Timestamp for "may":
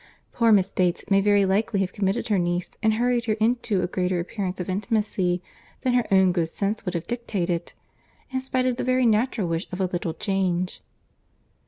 1.11-1.21